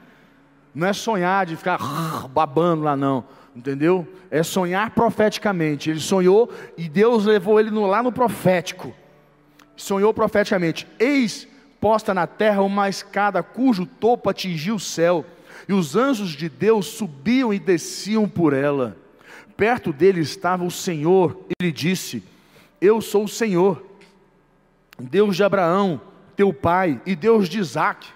[0.74, 1.78] Não é sonhar de ficar
[2.28, 3.24] babando lá, não.
[3.54, 4.06] Entendeu?
[4.30, 5.90] É sonhar profeticamente.
[5.90, 8.94] Ele sonhou e Deus levou ele no, lá no profético.
[9.76, 10.86] Sonhou profeticamente.
[10.98, 11.48] Eis
[11.80, 15.24] posta na terra uma escada cujo topo atingiu o céu,
[15.66, 18.96] e os anjos de Deus subiam e desciam por ela.
[19.56, 22.22] Perto dele estava o Senhor, e lhe disse:
[22.80, 23.82] Eu sou o Senhor
[25.00, 26.00] Deus de Abraão,
[26.36, 28.06] teu pai, e Deus de Isaac.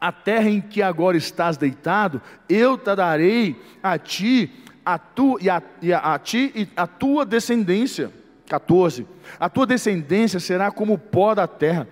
[0.00, 4.50] A terra em que agora estás deitado, eu te darei a ti,
[4.84, 8.10] a tu, e a, e a, a ti e a tua descendência.
[8.48, 9.06] 14.
[9.38, 11.86] A tua descendência será como o pó da terra,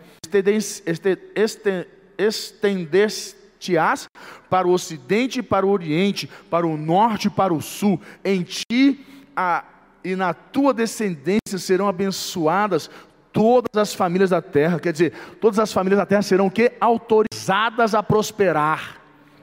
[2.18, 4.08] estender-te-ás
[4.50, 8.00] para o ocidente e para o oriente, para o norte e para o sul.
[8.24, 9.64] Em ti a,
[10.02, 12.90] e na tua descendência serão abençoadas
[13.32, 16.72] todas as famílias da terra, quer dizer, todas as famílias da terra serão que?
[16.80, 18.96] Autorizadas a prosperar.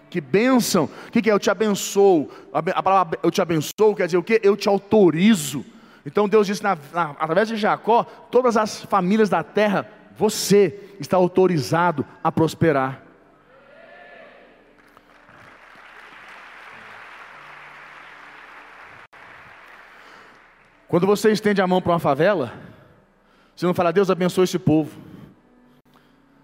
[0.10, 1.34] Que bênção, o que, que é?
[1.34, 4.40] Eu te abençoo, a palavra eu te abençoo quer dizer o que?
[4.44, 5.66] Eu te autorizo.
[6.06, 11.18] Então Deus disse, na, na, através de Jacó, todas as famílias da terra, você está
[11.18, 13.02] autorizado a prosperar.
[20.88, 22.54] Quando você estende a mão para uma favela,
[23.56, 24.92] você não fala, Deus abençoe esse povo.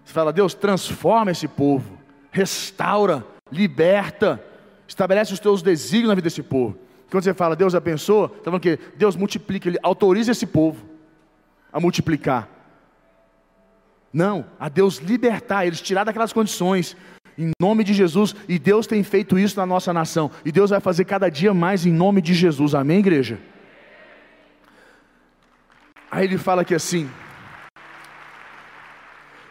[0.04, 1.98] Você fala, Deus transforma esse povo,
[2.30, 4.42] restaura, liberta,
[4.88, 6.76] estabelece os teus desígnios na vida desse povo.
[7.10, 10.84] Quando você fala, Deus abençoa, está falando que Deus multiplica, Ele autoriza esse povo
[11.70, 12.48] a multiplicar.
[14.12, 16.96] Não, a Deus libertar, eles tirar daquelas condições,
[17.36, 20.80] em nome de Jesus, e Deus tem feito isso na nossa nação, e Deus vai
[20.80, 23.38] fazer cada dia mais em nome de Jesus, amém, igreja?
[26.12, 27.10] Aí ele fala aqui assim: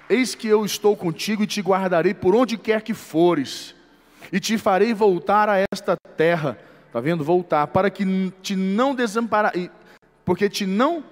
[0.07, 3.73] Eis que eu estou contigo e te guardarei por onde quer que fores,
[4.31, 6.55] e te farei voltar a esta terra.
[6.85, 7.23] Está vendo?
[7.23, 9.71] Voltar, para que te não desampararei,
[10.23, 11.03] porque te não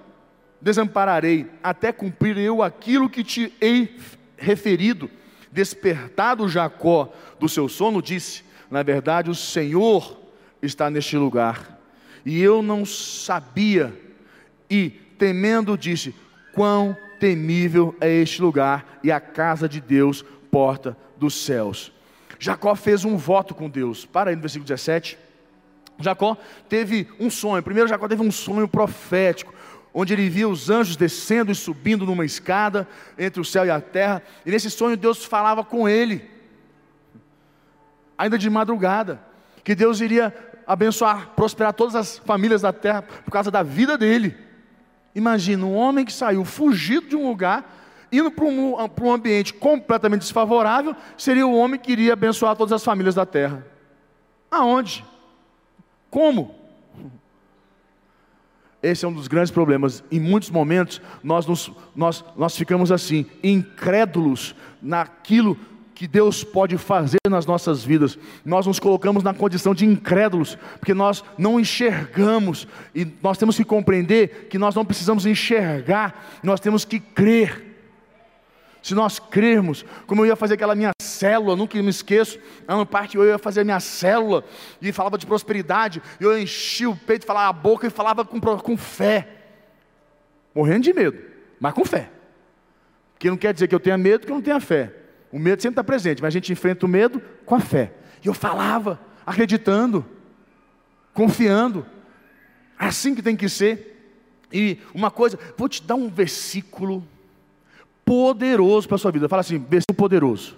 [0.60, 3.98] desampararei, até cumprir eu aquilo que te hei
[4.38, 5.10] referido.
[5.50, 10.16] Despertado Jacó do seu sono, disse: Na verdade, o Senhor
[10.62, 11.76] está neste lugar,
[12.24, 13.92] e eu não sabia,
[14.70, 16.14] e temendo, disse:
[16.54, 21.92] Quão temível é este lugar e a casa de Deus, porta dos céus.
[22.38, 24.06] Jacó fez um voto com Deus.
[24.06, 25.18] Para aí no versículo 17.
[25.98, 26.38] Jacó
[26.70, 27.62] teve um sonho.
[27.62, 29.52] Primeiro, Jacó teve um sonho profético,
[29.92, 33.78] onde ele via os anjos descendo e subindo numa escada entre o céu e a
[33.78, 34.22] terra.
[34.46, 36.24] E nesse sonho, Deus falava com ele,
[38.16, 39.20] ainda de madrugada,
[39.62, 40.34] que Deus iria
[40.66, 44.49] abençoar, prosperar todas as famílias da terra por causa da vida dele.
[45.14, 49.52] Imagina um homem que saiu fugido de um lugar, indo para um, para um ambiente
[49.54, 53.66] completamente desfavorável, seria o homem que iria abençoar todas as famílias da terra.
[54.50, 55.04] Aonde?
[56.10, 56.54] Como?
[58.82, 60.02] Esse é um dos grandes problemas.
[60.10, 65.56] Em muitos momentos, nós, nos, nós, nós ficamos assim, incrédulos naquilo
[66.00, 68.18] que Deus pode fazer nas nossas vidas.
[68.42, 73.64] Nós nos colocamos na condição de incrédulos, porque nós não enxergamos, e nós temos que
[73.66, 77.76] compreender que nós não precisamos enxergar, nós temos que crer.
[78.82, 83.18] Se nós crermos, como eu ia fazer aquela minha célula, nunca me esqueço, ano parte
[83.18, 84.42] eu ia fazer a minha célula,
[84.80, 88.74] e falava de prosperidade, eu enchia o peito, falava a boca e falava com, com
[88.74, 89.28] fé,
[90.54, 91.18] morrendo de medo,
[91.60, 92.08] mas com fé,
[93.12, 94.94] porque não quer dizer que eu tenha medo, que eu não tenha fé,
[95.32, 97.92] o medo sempre está presente, mas a gente enfrenta o medo com a fé.
[98.22, 100.04] E eu falava, acreditando,
[101.14, 101.86] confiando.
[102.78, 104.16] Assim que tem que ser.
[104.52, 107.06] E uma coisa, vou te dar um versículo
[108.04, 109.28] poderoso para a sua vida.
[109.28, 110.56] Fala assim, versículo poderoso.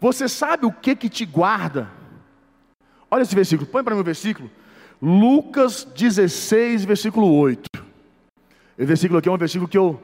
[0.00, 1.90] Você sabe o que que te guarda?
[3.10, 4.50] Olha esse versículo, põe para mim o versículo.
[5.00, 7.68] Lucas 16, versículo 8.
[8.78, 10.00] Esse versículo aqui é um versículo que eu,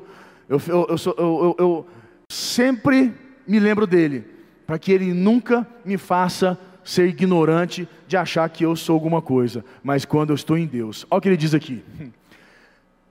[0.48, 0.86] eu, eu,
[1.18, 1.86] eu, eu
[2.28, 3.14] sempre
[3.46, 4.24] me lembro dele,
[4.66, 9.64] para que ele nunca me faça ser ignorante de achar que eu sou alguma coisa,
[9.82, 11.04] mas quando eu estou em Deus.
[11.10, 11.84] Olha o que ele diz aqui.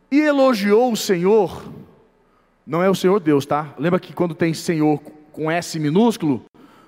[0.10, 1.72] E elogiou o Senhor,
[2.66, 3.74] não é o Senhor Deus, tá?
[3.78, 5.00] Lembra que quando tem Senhor
[5.32, 6.46] com S minúsculo,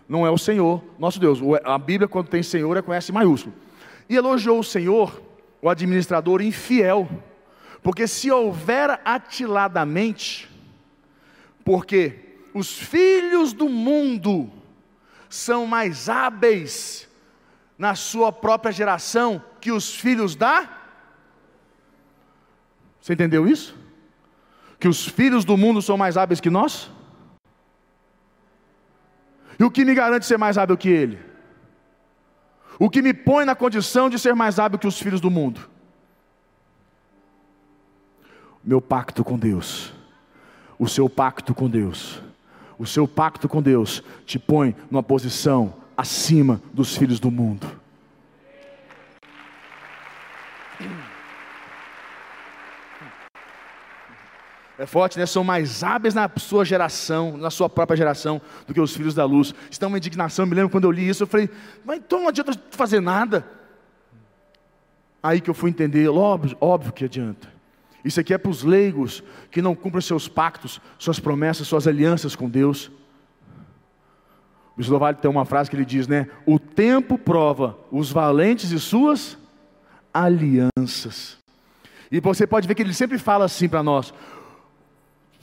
[0.08, 1.40] não é o Senhor, nosso Deus.
[1.66, 3.54] A Bíblia, quando tem Senhor, é com S maiúsculo.
[4.10, 5.22] E elogiou o Senhor,
[5.62, 7.10] o administrador infiel,
[7.84, 10.50] porque se houver atiladamente,
[11.68, 12.18] porque
[12.54, 14.50] os filhos do mundo
[15.28, 17.10] são mais hábeis
[17.78, 20.66] na sua própria geração que os filhos da.
[23.02, 23.78] Você entendeu isso?
[24.80, 26.90] Que os filhos do mundo são mais hábeis que nós?
[29.60, 31.20] E o que me garante ser mais hábil que ele?
[32.80, 35.70] O que me põe na condição de ser mais hábil que os filhos do mundo?
[38.64, 39.97] Meu pacto com Deus.
[40.80, 42.22] O seu pacto com Deus
[42.80, 47.68] o seu pacto com Deus te põe numa posição acima dos filhos do mundo.
[54.78, 55.26] É forte, né?
[55.26, 59.26] São mais hábeis na sua geração, na sua própria geração, do que os filhos da
[59.26, 59.56] luz.
[59.72, 60.46] Isso é uma indignação.
[60.46, 61.50] Me lembro quando eu li isso, eu falei,
[61.84, 63.44] mas então não adianta fazer nada.
[65.24, 67.57] Aí que eu fui entender, óbvio, óbvio que adianta.
[68.04, 72.36] Isso aqui é para os leigos que não cumprem seus pactos, suas promessas, suas alianças
[72.36, 72.92] com Deus.
[74.78, 76.28] O Vale tem uma frase que ele diz, né?
[76.46, 79.38] O tempo prova os valentes e suas
[80.14, 81.38] alianças.
[82.12, 84.14] E você pode ver que ele sempre fala assim para nós: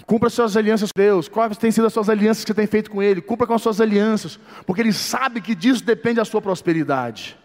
[0.06, 1.28] Cumpra suas alianças com Deus.
[1.28, 3.20] Quais têm sido as suas alianças que você tem feito com Ele?
[3.20, 7.36] Cumpra com as suas alianças, porque Ele sabe que disso depende a sua prosperidade.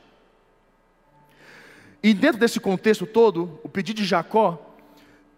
[2.01, 4.68] E dentro desse contexto todo, o pedido de Jacó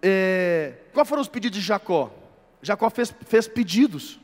[0.01, 2.11] é, qual foram os pedidos de Jacó?
[2.61, 4.19] Jacó fez, fez pedidos.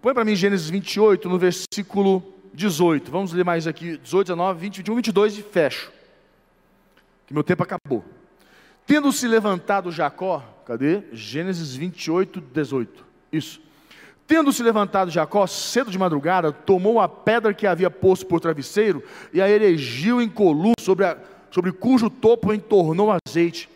[0.00, 2.22] Põe para mim Gênesis 28, no versículo
[2.52, 3.10] 18.
[3.10, 5.92] Vamos ler mais aqui: 18, 19, 20, 21, 22 e fecho.
[7.26, 8.04] Que meu tempo acabou.
[8.86, 11.02] Tendo se levantado Jacó, cadê?
[11.12, 13.04] Gênesis 28, 18.
[13.32, 13.62] Isso.
[14.26, 19.02] Tendo se levantado Jacó, cedo de madrugada, tomou a pedra que havia posto por travesseiro
[19.32, 21.04] e a erigiu em coluna, sobre,
[21.50, 23.68] sobre cujo topo entornou azeite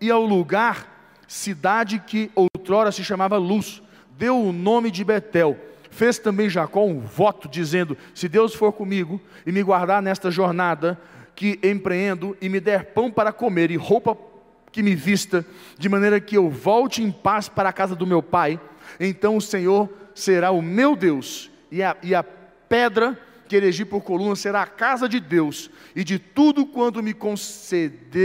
[0.00, 3.82] e ao lugar, cidade que outrora se chamava Luz,
[4.16, 5.56] deu o nome de Betel.
[5.90, 11.00] Fez também Jacó um voto, dizendo: Se Deus for comigo e me guardar nesta jornada
[11.34, 14.16] que empreendo, e me der pão para comer e roupa
[14.72, 15.46] que me vista,
[15.78, 18.60] de maneira que eu volte em paz para a casa do meu pai,
[18.98, 24.02] então o Senhor será o meu Deus, e a, e a pedra que erigi por
[24.02, 28.20] coluna será a casa de Deus, e de tudo quanto me concederes,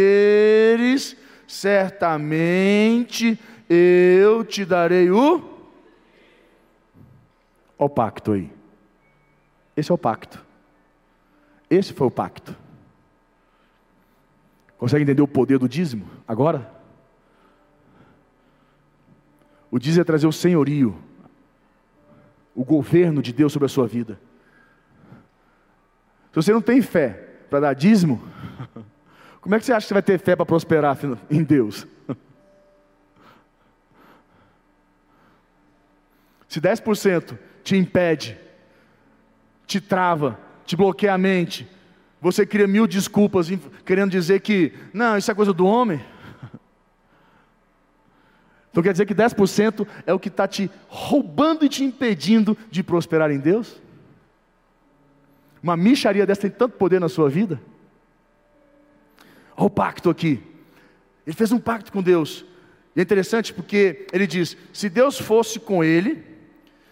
[1.54, 3.40] certamente
[3.70, 5.42] eu te darei o.
[7.78, 8.52] o pacto aí.
[9.78, 10.44] Esse é o pacto.
[11.70, 12.56] Esse foi o pacto.
[14.78, 16.72] Consegue entender o poder do dízimo agora?
[19.72, 20.96] O dízimo é trazer o senhorio,
[22.54, 24.20] o governo de Deus sobre a sua vida.
[26.32, 27.10] Se você não tem fé
[27.50, 28.22] para dar dízimo,
[29.44, 30.98] Como é que você acha que você vai ter fé para prosperar
[31.30, 31.86] em Deus?
[36.48, 38.40] Se 10% te impede,
[39.68, 41.70] te trava, te bloqueia a mente,
[42.22, 43.50] você cria mil desculpas
[43.86, 46.02] querendo dizer que, não, isso é coisa do homem.
[48.72, 52.82] Então quer dizer que 10% é o que está te roubando e te impedindo de
[52.82, 53.80] prosperar em Deus?
[55.62, 57.62] Uma micharia dessa tem tanto poder na sua vida?
[59.56, 60.42] Olha o pacto aqui.
[61.26, 62.46] Ele fez um pacto com Deus.
[62.96, 66.24] E é interessante porque ele diz: se Deus fosse com ele,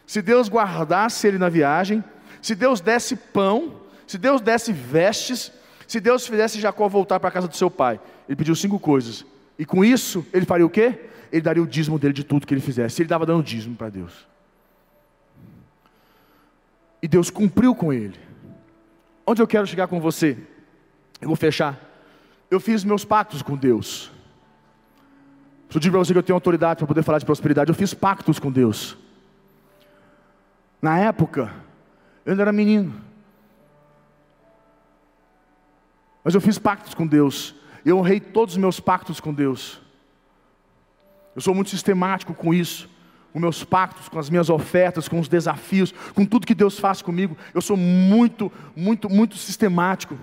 [0.06, 2.04] se Deus guardasse ele na viagem,
[2.42, 5.52] se Deus desse pão, se Deus desse vestes,
[5.88, 8.00] se Deus fizesse Jacó voltar para a casa do seu pai.
[8.28, 9.26] Ele pediu cinco coisas.
[9.60, 11.00] E com isso, ele faria o quê?
[11.32, 13.02] Ele daria o dízimo dele de tudo que ele fizesse.
[13.02, 14.28] Ele estava dando dízimo para Deus.
[17.02, 18.20] E Deus cumpriu com ele.
[19.26, 20.38] Onde eu quero chegar com você?
[21.20, 21.91] Eu vou fechar
[22.52, 24.12] eu fiz meus pactos com Deus.
[25.70, 27.76] Se eu digo para você que eu tenho autoridade para poder falar de prosperidade, eu
[27.76, 28.98] fiz pactos com Deus.
[30.82, 31.54] Na época,
[32.26, 32.94] eu ainda era menino.
[36.26, 37.56] Mas eu fiz pactos com Deus.
[37.86, 39.80] Eu honrei todos os meus pactos com Deus.
[41.34, 42.90] Eu sou muito sistemático com isso,
[43.32, 47.02] com meus pactos, com as minhas ofertas, com os desafios, com tudo que Deus faz
[47.02, 47.38] comigo.
[47.54, 50.20] Eu sou muito, muito, muito sistemático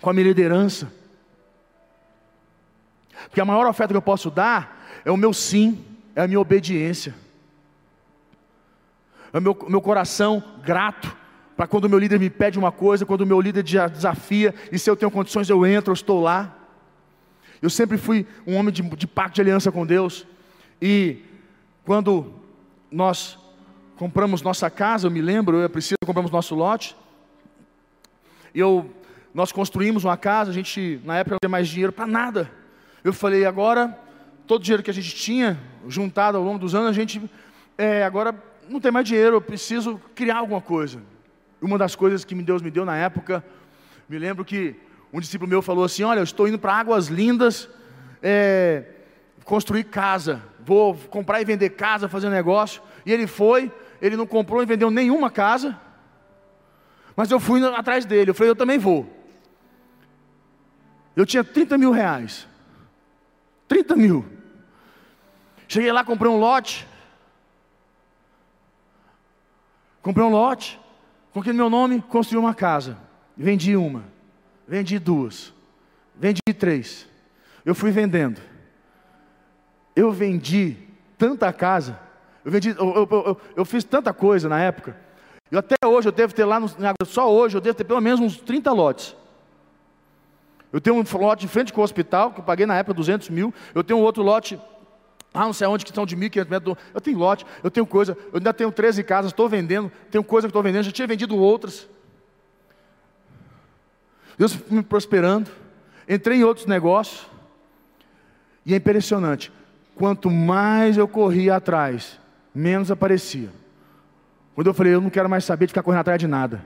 [0.00, 0.98] com a minha liderança.
[3.24, 6.40] Porque a maior oferta que eu posso dar é o meu sim, é a minha
[6.40, 7.14] obediência.
[9.32, 11.16] É o meu, meu coração grato
[11.56, 14.78] para quando o meu líder me pede uma coisa, quando o meu líder desafia, e
[14.78, 16.54] se eu tenho condições eu entro, eu estou lá.
[17.60, 20.24] Eu sempre fui um homem de, de pacto de aliança com Deus.
[20.80, 21.20] E
[21.84, 22.32] quando
[22.92, 23.36] nós
[23.96, 26.96] compramos nossa casa, eu me lembro, eu Priscila compramos nosso lote.
[28.54, 28.88] Eu,
[29.34, 32.50] nós construímos uma casa, a gente na época não tinha mais dinheiro para nada.
[33.08, 33.98] Eu falei, agora,
[34.46, 37.22] todo o dinheiro que a gente tinha, juntado ao longo dos anos, a gente,
[37.78, 38.34] é, agora
[38.68, 41.00] não tem mais dinheiro, eu preciso criar alguma coisa.
[41.58, 43.42] Uma das coisas que Deus me deu na época,
[44.10, 44.76] me lembro que
[45.10, 47.66] um discípulo meu falou assim: Olha, eu estou indo para Águas Lindas
[48.22, 48.84] é,
[49.42, 52.82] construir casa, vou comprar e vender casa, fazer negócio.
[53.06, 55.80] E ele foi, ele não comprou e vendeu nenhuma casa,
[57.16, 58.32] mas eu fui atrás dele.
[58.32, 59.10] Eu falei: Eu também vou.
[61.16, 62.46] Eu tinha 30 mil reais.
[63.68, 64.24] 30 mil.
[65.68, 66.88] Cheguei lá, comprei um lote.
[70.02, 70.80] Comprei um lote.
[71.32, 72.98] Coloquei no meu nome, construí uma casa.
[73.36, 74.04] Vendi uma.
[74.66, 75.52] Vendi duas.
[76.16, 77.06] Vendi três.
[77.64, 78.40] Eu fui vendendo.
[79.94, 80.76] Eu vendi
[81.16, 82.00] tanta casa.
[82.44, 84.96] Eu, vendi, eu, eu, eu, eu fiz tanta coisa na época.
[85.50, 86.68] E até hoje eu devo ter lá, no,
[87.04, 89.16] só hoje eu devo ter pelo menos uns 30 lotes.
[90.72, 93.30] Eu tenho um lote de frente com o hospital, que eu paguei na época 200
[93.30, 93.52] mil.
[93.74, 94.58] Eu tenho outro lote
[95.32, 96.76] ah, não sei onde que estão de 1.500 metros.
[96.94, 100.48] Eu tenho lote, eu tenho coisa, eu ainda tenho 13 casas, estou vendendo, tenho coisa
[100.48, 101.88] que estou vendendo, já tinha vendido outras.
[104.36, 105.50] Deus me prosperando,
[106.08, 107.26] entrei em outros negócios,
[108.64, 109.52] e é impressionante,
[109.94, 112.18] quanto mais eu corria atrás,
[112.54, 113.50] menos aparecia.
[114.54, 116.64] Quando eu falei, eu não quero mais saber de ficar correndo atrás de nada.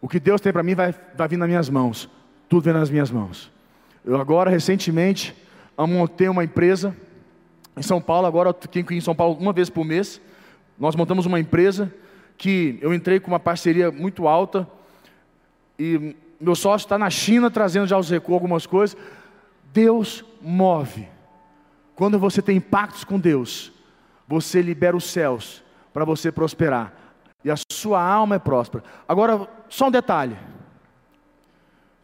[0.00, 2.08] O que Deus tem para mim vai, vai vir nas minhas mãos,
[2.48, 3.50] tudo vem nas minhas mãos.
[4.04, 5.34] Eu agora, recentemente,
[5.76, 6.96] montei uma empresa
[7.76, 10.20] em São Paulo, agora aqui em São Paulo uma vez por mês.
[10.78, 11.92] Nós montamos uma empresa
[12.38, 14.68] que eu entrei com uma parceria muito alta
[15.78, 18.96] e meu sócio está na China trazendo já os recursos, algumas coisas.
[19.72, 21.08] Deus move.
[21.94, 23.72] Quando você tem pactos com Deus,
[24.28, 26.92] você libera os céus para você prosperar.
[27.44, 28.84] E a sua alma é próspera.
[29.08, 30.36] Agora, só um detalhe.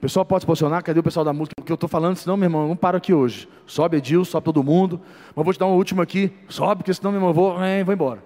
[0.03, 1.55] Pessoal pode se posicionar, cadê o pessoal da música?
[1.57, 3.49] Porque eu estou falando, senão, meu irmão, não para aqui hoje.
[3.65, 5.01] Sobe Edil, sobe todo mundo.
[5.33, 6.33] Mas vou te dar uma última aqui.
[6.49, 8.21] Sobe, porque senão, meu irmão, eu vou, é, vou embora.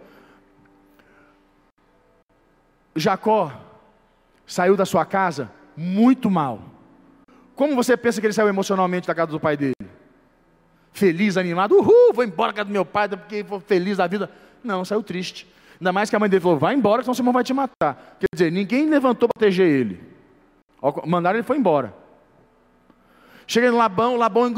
[2.94, 3.52] Jacó
[4.46, 6.62] saiu da sua casa muito mal.
[7.54, 9.74] Como você pensa que ele saiu emocionalmente da casa do pai dele?
[10.92, 14.30] Feliz, animado, uhul, vou embora da casa do meu pai, porque vou feliz da vida.
[14.64, 15.46] Não, saiu triste.
[15.78, 18.16] Ainda mais que a mãe dele falou: vai embora, senão seu irmão vai te matar.
[18.18, 20.15] Quer dizer, ninguém levantou para proteger ele.
[21.06, 21.94] Mandaram ele foi embora.
[23.46, 24.52] Chega em Labão, Labão,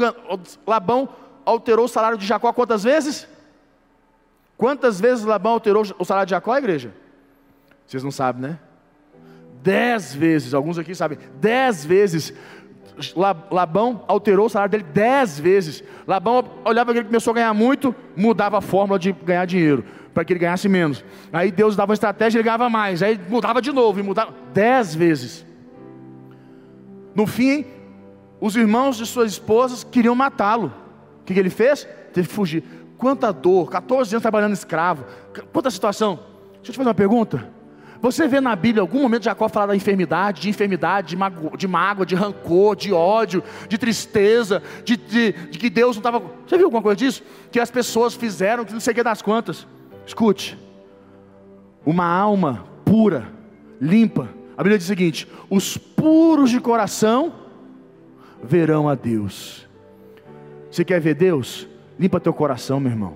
[0.65, 1.09] Labão
[1.45, 3.27] alterou o salário de Jacó quantas vezes?
[4.57, 6.93] Quantas vezes Labão alterou o salário de Jacó, igreja?
[7.85, 8.59] Vocês não sabem, né?
[9.61, 12.33] Dez vezes, alguns aqui sabem, dez vezes
[13.49, 15.83] Labão alterou o salário dele dez vezes.
[16.05, 20.25] Labão olhava que ele começou a ganhar muito, mudava a fórmula de ganhar dinheiro, para
[20.25, 21.03] que ele ganhasse menos.
[21.31, 23.01] Aí Deus dava uma estratégia ele ganhava mais.
[23.01, 25.45] Aí mudava de novo, e mudava dez vezes.
[27.19, 27.65] No fim,
[28.39, 30.71] os irmãos de suas esposas queriam matá-lo.
[31.19, 31.85] O que, ele fez?
[32.13, 32.63] Teve que fugir.
[32.97, 35.03] Quanta dor, 14 anos trabalhando escravo,
[35.51, 36.17] quanta situação.
[36.53, 37.49] Deixa eu te fazer uma pergunta.
[38.01, 41.67] Você vê na Bíblia algum momento Jacó falar da enfermidade, de enfermidade, de, mago, de
[41.67, 46.23] mágoa, de rancor, de ódio, de tristeza, de, de, de que Deus não estava.
[46.47, 47.21] Você viu alguma coisa disso?
[47.51, 49.67] Que as pessoas fizeram, que não sei o que das quantas.
[50.05, 50.57] Escute,
[51.85, 53.29] uma alma pura,
[53.81, 57.31] limpa, a Bíblia diz o seguinte: os puros de coração
[58.43, 59.65] verão a Deus.
[60.69, 61.65] Você quer ver Deus?
[61.97, 63.15] Limpa teu coração, meu irmão.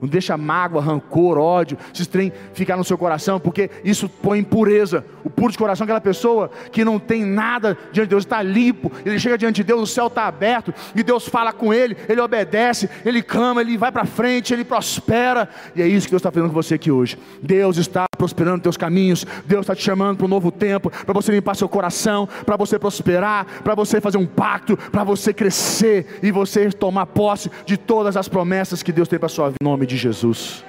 [0.00, 5.04] Não deixa mágoa, rancor, ódio, esses trem ficar no seu coração, porque isso põe impureza.
[5.22, 8.42] O puro de coração é aquela pessoa que não tem nada diante de Deus, está
[8.42, 11.96] limpo, ele chega diante de Deus, o céu está aberto, e Deus fala com ele,
[12.08, 15.48] ele obedece, ele clama, ele vai para frente, ele prospera.
[15.76, 17.16] E é isso que Deus está fazendo com você aqui hoje.
[17.40, 21.32] Deus está prosperando teus caminhos, Deus está te chamando para um novo tempo, para você
[21.32, 26.30] limpar seu coração, para você prosperar, para você fazer um pacto, para você crescer e
[26.30, 29.86] você tomar posse de todas as promessas que Deus tem para sua vida, em nome
[29.86, 30.62] de Jesus.